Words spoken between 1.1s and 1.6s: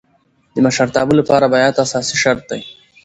له پاره